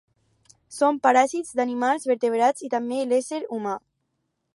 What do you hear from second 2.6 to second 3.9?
i també l'ésser humà.